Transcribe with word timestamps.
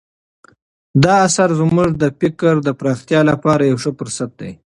دا 1.03 1.13
اثر 1.27 1.49
زموږ 1.59 1.89
د 2.01 2.03
فکر 2.19 2.53
د 2.63 2.69
پراختیا 2.79 3.21
لپاره 3.29 3.63
یو 3.69 3.77
ښه 3.83 3.91
فرصت 3.99 4.29
دی. 4.39 4.51